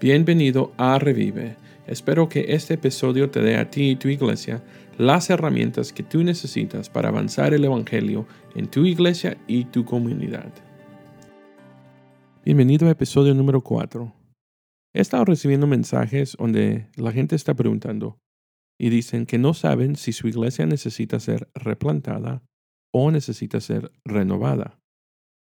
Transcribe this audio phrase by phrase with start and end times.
[0.00, 1.56] Bienvenido a Revive.
[1.88, 4.62] Espero que este episodio te dé a ti y tu iglesia
[4.96, 8.24] las herramientas que tú necesitas para avanzar el Evangelio
[8.54, 10.52] en tu iglesia y tu comunidad.
[12.44, 14.14] Bienvenido a episodio número 4.
[14.94, 18.20] He estado recibiendo mensajes donde la gente está preguntando
[18.78, 22.44] y dicen que no saben si su iglesia necesita ser replantada
[22.92, 24.77] o necesita ser renovada.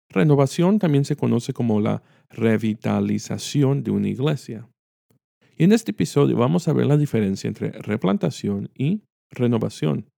[0.09, 4.69] Renovación también se conoce como la revitalización de una iglesia.
[5.57, 10.09] Y en este episodio vamos a ver la diferencia entre replantación y renovación.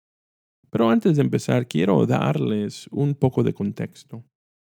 [0.70, 4.24] Pero antes de empezar, quiero darles un poco de contexto.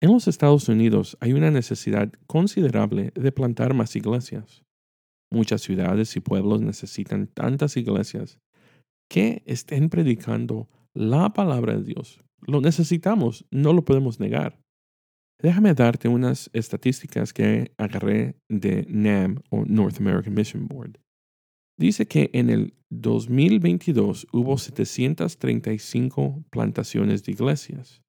[0.01, 4.63] En los Estados Unidos hay una necesidad considerable de plantar más iglesias.
[5.31, 8.39] Muchas ciudades y pueblos necesitan tantas iglesias
[9.09, 12.23] que estén predicando la palabra de Dios.
[12.41, 14.59] Lo necesitamos, no lo podemos negar.
[15.41, 20.99] Déjame darte unas estadísticas que agarré de NAM o North American Mission Board.
[21.77, 28.01] Dice que en el 2022 hubo 735 plantaciones de iglesias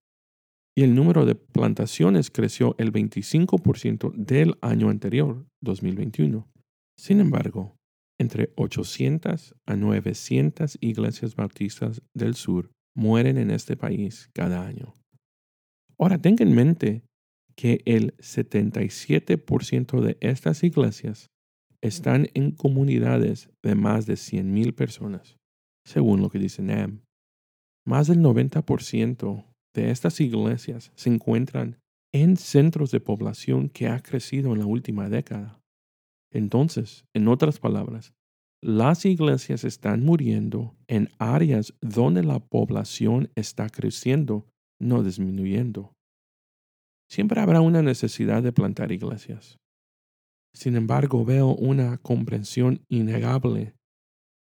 [0.76, 6.48] y el número de plantaciones creció el 25% del año anterior, 2021.
[6.98, 7.76] Sin embargo,
[8.18, 14.94] entre 800 a 900 iglesias bautistas del sur mueren en este país cada año.
[15.96, 17.02] Ahora, tenga en mente
[17.60, 21.28] que el 77% de estas iglesias
[21.82, 25.36] están en comunidades de más de 100.000 personas,
[25.84, 27.02] según lo que dice NAM.
[27.86, 29.44] Más del 90%
[29.74, 31.76] de estas iglesias se encuentran
[32.14, 35.60] en centros de población que ha crecido en la última década.
[36.32, 38.14] Entonces, en otras palabras,
[38.62, 44.46] las iglesias están muriendo en áreas donde la población está creciendo,
[44.80, 45.92] no disminuyendo.
[47.10, 49.58] Siempre habrá una necesidad de plantar iglesias.
[50.54, 53.74] Sin embargo, veo una comprensión innegable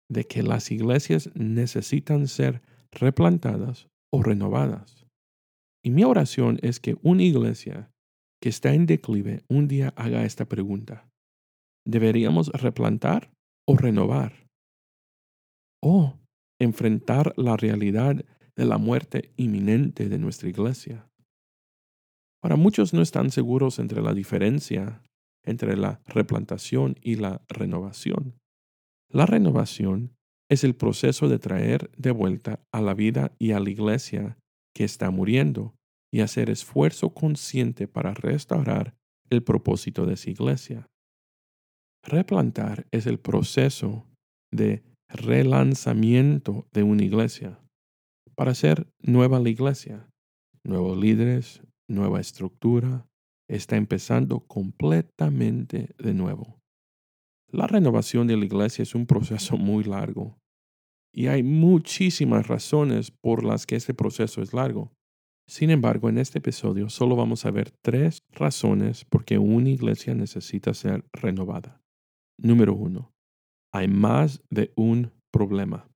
[0.09, 5.07] de que las iglesias necesitan ser replantadas o renovadas.
[5.85, 7.91] Y mi oración es que una iglesia
[8.41, 11.09] que está en declive un día haga esta pregunta.
[11.85, 13.33] ¿Deberíamos replantar
[13.67, 14.47] o renovar?
[15.83, 16.17] ¿O
[16.61, 21.09] enfrentar la realidad de la muerte inminente de nuestra iglesia?
[22.43, 25.03] Ahora, muchos no están seguros entre la diferencia
[25.45, 28.39] entre la replantación y la renovación.
[29.09, 30.15] La renovación
[30.49, 34.39] es el proceso de traer de vuelta a la vida y a la iglesia
[34.75, 35.75] que está muriendo
[36.13, 38.95] y hacer esfuerzo consciente para restaurar
[39.31, 40.87] el propósito de esa iglesia.
[42.05, 44.07] Replantar es el proceso
[44.51, 47.59] de relanzamiento de una iglesia
[48.35, 50.09] para hacer nueva la iglesia,
[50.65, 53.07] nuevos líderes, nueva estructura,
[53.49, 56.59] está empezando completamente de nuevo.
[57.51, 60.39] La renovación de la iglesia es un proceso muy largo
[61.15, 64.93] y hay muchísimas razones por las que este proceso es largo.
[65.47, 70.15] Sin embargo, en este episodio solo vamos a ver tres razones por qué una iglesia
[70.15, 71.83] necesita ser renovada.
[72.39, 73.13] Número uno,
[73.73, 75.87] hay más de un problema.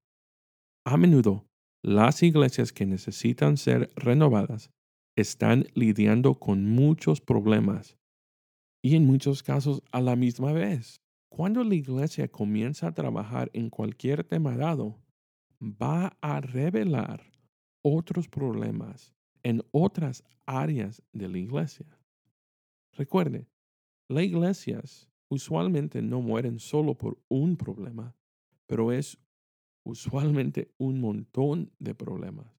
[0.84, 1.46] A menudo,
[1.82, 4.70] las iglesias que necesitan ser renovadas
[5.16, 7.96] están lidiando con muchos problemas
[8.82, 11.00] y en muchos casos a la misma vez.
[11.30, 15.00] Cuando la iglesia comienza a trabajar en cualquier tema dado,
[15.60, 17.24] va a revelar
[17.82, 21.86] otros problemas en otras áreas de la iglesia.
[22.92, 23.48] Recuerde,
[24.08, 28.14] las iglesias usualmente no mueren solo por un problema,
[28.66, 29.18] pero es
[29.82, 32.55] usualmente un montón de problemas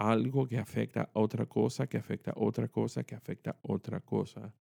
[0.00, 4.00] algo que afecta a otra cosa, que afecta a otra cosa, que afecta a otra
[4.00, 4.54] cosa.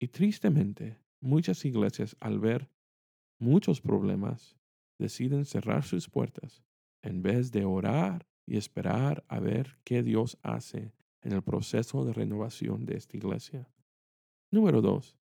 [0.00, 2.70] Y tristemente, muchas iglesias al ver
[3.38, 4.56] muchos problemas
[4.98, 6.64] deciden cerrar sus puertas
[7.02, 12.14] en vez de orar y esperar a ver qué Dios hace en el proceso de
[12.14, 13.68] renovación de esta iglesia.
[14.50, 15.18] Número dos,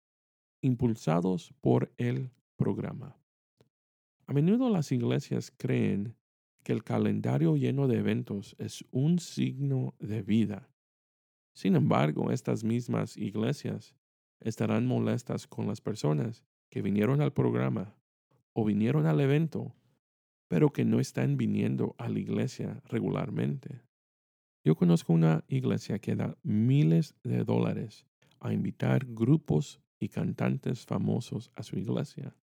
[0.62, 3.16] impulsados por el programa.
[4.26, 6.16] A menudo las iglesias creen
[6.62, 10.68] que el calendario lleno de eventos es un signo de vida.
[11.54, 13.94] Sin embargo, estas mismas iglesias
[14.40, 17.94] estarán molestas con las personas que vinieron al programa
[18.52, 19.74] o vinieron al evento,
[20.48, 23.82] pero que no están viniendo a la iglesia regularmente.
[24.64, 28.06] Yo conozco una iglesia que da miles de dólares
[28.40, 32.36] a invitar grupos y cantantes famosos a su iglesia.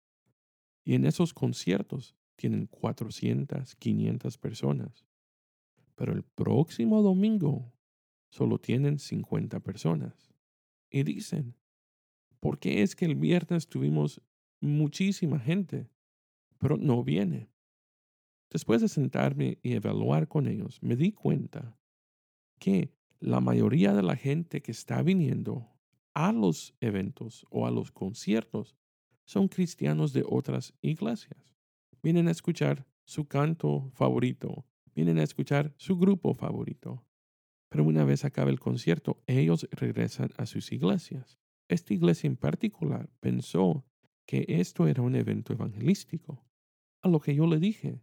[0.84, 5.06] Y en esos conciertos tienen 400, 500 personas.
[5.96, 7.74] Pero el próximo domingo
[8.30, 10.32] solo tienen 50 personas.
[10.90, 11.56] Y dicen,
[12.40, 14.22] ¿por qué es que el viernes tuvimos
[14.62, 15.90] muchísima gente,
[16.58, 17.50] pero no viene.
[18.50, 21.78] Después de sentarme y evaluar con ellos, me di cuenta
[22.60, 25.70] que la mayoría de la gente que está viniendo
[26.14, 28.76] a los eventos o a los conciertos
[29.26, 31.59] son cristianos de otras iglesias.
[32.02, 34.66] Vienen a escuchar su canto favorito,
[34.96, 37.06] vienen a escuchar su grupo favorito.
[37.70, 41.40] Pero una vez acabe el concierto, ellos regresan a sus iglesias.
[41.68, 43.86] Esta iglesia en particular pensó
[44.26, 46.46] que esto era un evento evangelístico.
[47.02, 48.02] A lo que yo le dije,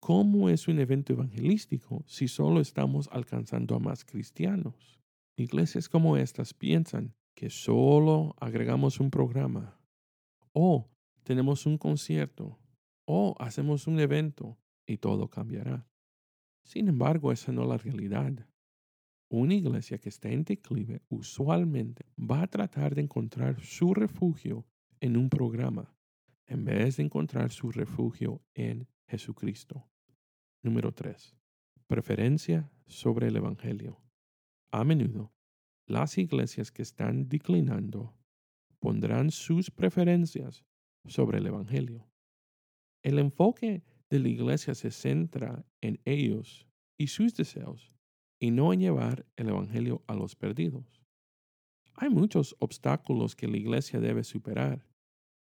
[0.00, 5.00] ¿cómo es un evento evangelístico si solo estamos alcanzando a más cristianos?
[5.36, 9.80] Iglesias como estas piensan que solo agregamos un programa
[10.52, 10.88] o
[11.22, 12.58] tenemos un concierto
[13.10, 15.88] o hacemos un evento y todo cambiará.
[16.62, 18.46] Sin embargo, esa no es la realidad.
[19.30, 24.66] Una iglesia que está en declive usualmente va a tratar de encontrar su refugio
[25.00, 25.94] en un programa
[26.44, 29.88] en vez de encontrar su refugio en Jesucristo.
[30.62, 31.34] Número 3.
[31.86, 34.02] Preferencia sobre el Evangelio.
[34.70, 35.32] A menudo,
[35.86, 38.14] las iglesias que están declinando
[38.80, 40.66] pondrán sus preferencias
[41.06, 42.06] sobre el Evangelio.
[43.02, 46.66] El enfoque de la iglesia se centra en ellos
[46.96, 47.96] y sus deseos
[48.40, 51.02] y no en llevar el Evangelio a los perdidos.
[51.94, 54.86] Hay muchos obstáculos que la iglesia debe superar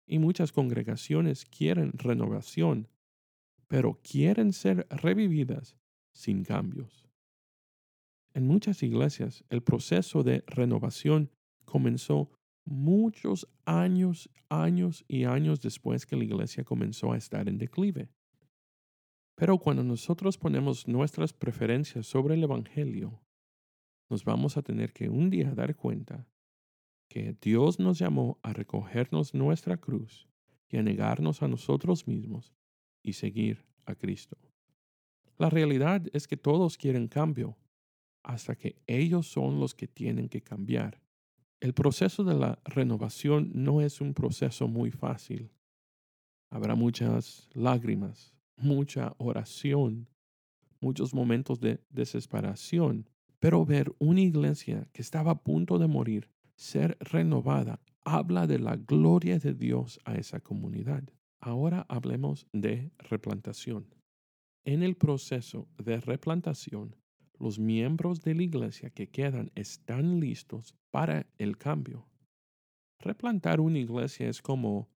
[0.08, 2.88] y muchas congregaciones quieren renovación,
[3.68, 5.78] pero quieren ser revividas
[6.14, 7.08] sin cambios.
[8.34, 11.32] En muchas iglesias el proceso de renovación
[11.66, 12.32] comenzó
[12.68, 18.10] muchos años, años y años después que la iglesia comenzó a estar en declive.
[19.36, 23.22] Pero cuando nosotros ponemos nuestras preferencias sobre el Evangelio,
[24.10, 26.28] nos vamos a tener que un día dar cuenta
[27.08, 30.28] que Dios nos llamó a recogernos nuestra cruz
[30.70, 32.54] y a negarnos a nosotros mismos
[33.02, 34.38] y seguir a Cristo.
[35.38, 37.58] La realidad es que todos quieren cambio,
[38.24, 41.00] hasta que ellos son los que tienen que cambiar.
[41.60, 45.52] El proceso de la renovación no es un proceso muy fácil.
[46.52, 50.08] Habrá muchas lágrimas, mucha oración,
[50.80, 53.10] muchos momentos de desesperación,
[53.40, 58.76] pero ver una iglesia que estaba a punto de morir ser renovada habla de la
[58.76, 61.04] gloria de Dios a esa comunidad.
[61.40, 63.94] Ahora hablemos de replantación.
[64.64, 66.96] En el proceso de replantación,
[67.40, 72.08] los miembros de la iglesia que quedan están listos para el cambio.
[73.00, 74.90] Replantar una iglesia es como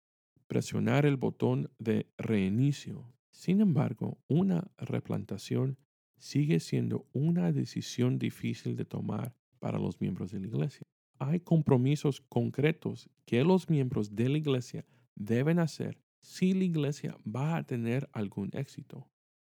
[0.47, 5.77] presionar el botón de reinicio sin embargo, una replantación
[6.19, 10.85] sigue siendo una decisión difícil de tomar para los miembros de la iglesia.
[11.17, 14.85] Hay compromisos concretos que los miembros de la iglesia
[15.15, 19.07] deben hacer si la iglesia va a tener algún éxito.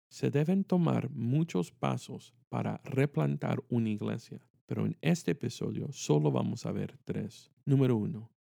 [0.10, 6.66] Se deben tomar muchos pasos para replantar una iglesia, pero en este episodio solo vamos
[6.66, 7.52] a ver tres.
[7.66, 8.32] Número uno,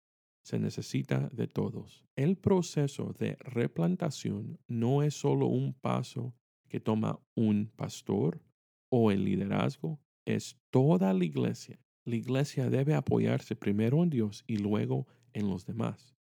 [0.43, 2.05] se necesita de todos.
[2.15, 6.35] El proceso de replantación no es solo un paso
[6.69, 8.41] que toma un pastor
[8.89, 11.81] o el liderazgo, es toda la iglesia.
[12.05, 16.15] La iglesia debe apoyarse primero en Dios y luego en los demás.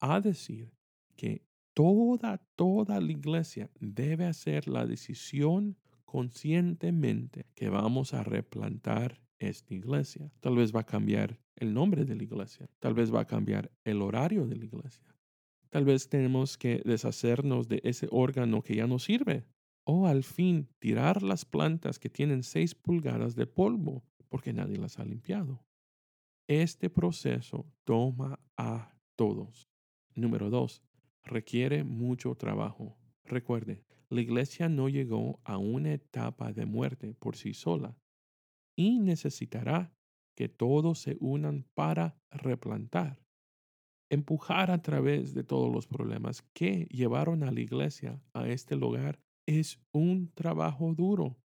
[0.00, 0.72] A decir
[1.16, 9.74] que toda, toda la iglesia debe hacer la decisión conscientemente que vamos a replantar esta
[9.74, 10.30] iglesia.
[10.40, 12.68] Tal vez va a cambiar el nombre de la iglesia.
[12.78, 15.14] Tal vez va a cambiar el horario de la iglesia.
[15.70, 19.44] Tal vez tenemos que deshacernos de ese órgano que ya no sirve.
[19.84, 24.98] O al fin tirar las plantas que tienen seis pulgadas de polvo porque nadie las
[24.98, 25.64] ha limpiado.
[26.46, 29.68] Este proceso toma a todos.
[30.14, 30.82] Número dos,
[31.24, 32.96] requiere mucho trabajo.
[33.24, 37.96] Recuerde, la iglesia no llegó a una etapa de muerte por sí sola
[38.76, 39.92] y necesitará
[40.36, 43.24] que todos se unan para replantar,
[44.10, 49.20] empujar a través de todos los problemas que llevaron a la iglesia a este lugar
[49.46, 51.38] es un trabajo duro.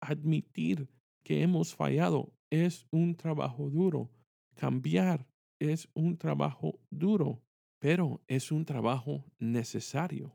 [0.00, 0.88] Admitir
[1.24, 4.10] que hemos fallado es un trabajo duro.
[4.54, 5.26] Cambiar
[5.58, 7.42] es un trabajo duro,
[7.84, 10.34] pero es un trabajo necesario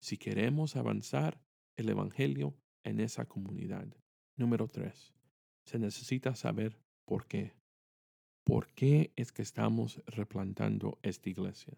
[0.00, 1.38] si queremos avanzar
[1.76, 3.86] el Evangelio en esa comunidad.
[4.36, 5.12] Número 3
[5.64, 7.52] se necesita saber por qué.
[8.42, 11.76] ¿Por qué es que estamos replantando esta iglesia?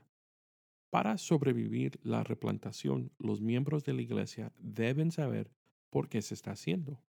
[0.90, 5.50] Para sobrevivir la replantación, los miembros de la iglesia deben saber
[5.90, 7.02] por qué se está haciendo.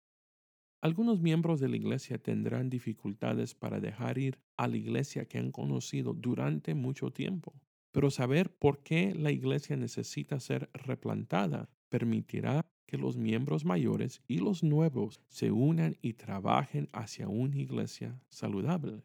[0.80, 5.50] Algunos miembros de la iglesia tendrán dificultades para dejar ir a la iglesia que han
[5.50, 7.52] conocido durante mucho tiempo.
[7.90, 14.38] Pero saber por qué la iglesia necesita ser replantada permitirá que los miembros mayores y
[14.38, 19.02] los nuevos se unan y trabajen hacia una iglesia saludable.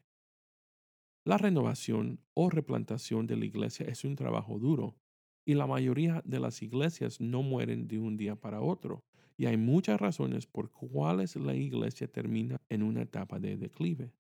[1.26, 4.96] La renovación o replantación de la iglesia es un trabajo duro
[5.44, 9.04] y la mayoría de las iglesias no mueren de un día para otro
[9.38, 14.14] y hay muchas razones por cuales la iglesia termina en una etapa de declive.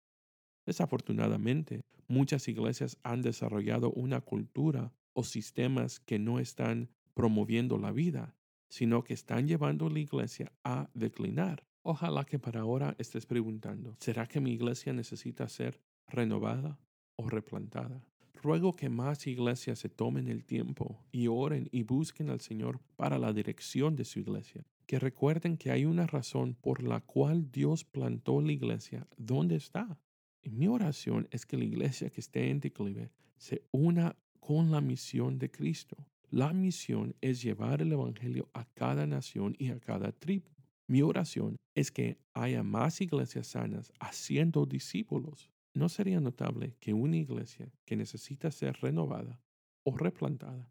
[0.65, 8.35] Desafortunadamente, muchas iglesias han desarrollado una cultura o sistemas que no están promoviendo la vida,
[8.69, 11.63] sino que están llevando la iglesia a declinar.
[11.83, 16.79] Ojalá que para ahora estés preguntando, ¿será que mi iglesia necesita ser renovada
[17.17, 18.03] o replantada?
[18.41, 23.17] Ruego que más iglesias se tomen el tiempo y oren y busquen al Señor para
[23.17, 24.65] la dirección de su iglesia.
[24.85, 29.97] Que recuerden que hay una razón por la cual Dios plantó la iglesia donde está.
[30.41, 34.81] Y mi oración es que la iglesia que esté en declive se una con la
[34.81, 35.95] misión de Cristo.
[36.29, 40.49] La misión es llevar el Evangelio a cada nación y a cada tribu.
[40.87, 45.49] Mi oración es que haya más iglesias sanas haciendo discípulos.
[45.73, 49.39] ¿No sería notable que una iglesia que necesita ser renovada
[49.83, 50.69] o replantada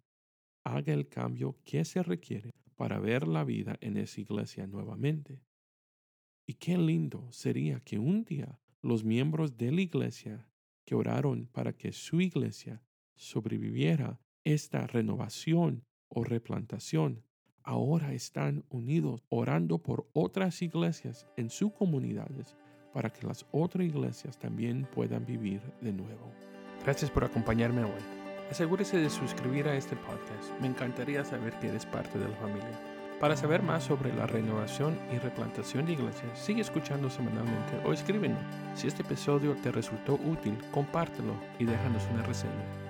[0.65, 2.51] haga el cambio que se requiere
[2.83, 5.41] para ver la vida en esa iglesia nuevamente?
[6.49, 10.49] Y qué lindo sería que un día los miembros de la iglesia
[10.85, 12.83] que oraron para que su iglesia
[13.15, 17.23] sobreviviera esta renovación o replantación,
[17.63, 22.57] ahora están unidos orando por otras iglesias en sus comunidades
[22.93, 26.33] para que las otras iglesias también puedan vivir de nuevo.
[26.83, 28.22] Gracias por acompañarme hoy.
[28.51, 30.51] Asegúrese de suscribir a este podcast.
[30.61, 32.79] Me encantaría saber que eres parte de la familia.
[33.21, 38.43] Para saber más sobre la renovación y replantación de iglesias, sigue escuchando semanalmente o escríbenos.
[38.75, 42.82] Si este episodio te resultó útil, compártelo y déjanos una reseña.